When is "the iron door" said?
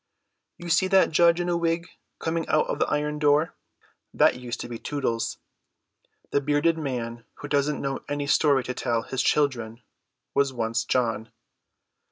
2.79-3.53